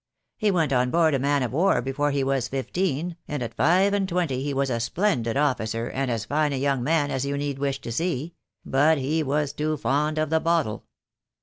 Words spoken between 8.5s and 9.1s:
but